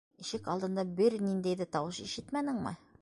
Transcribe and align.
Ишек 0.23 0.47
алдында 0.53 0.85
бер 1.01 1.17
ниндәй 1.25 1.59
ҙә 1.63 1.69
тауыш 1.77 2.01
ишетмәнеңме? 2.09 2.75